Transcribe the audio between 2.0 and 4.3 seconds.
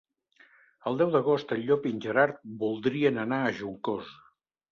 Gerard voldrien anar a Juncosa.